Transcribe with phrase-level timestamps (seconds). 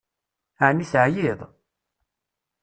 [0.67, 1.39] Ɛni teɛyiḍ?